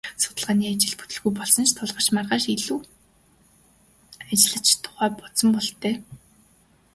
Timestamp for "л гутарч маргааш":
1.71-2.45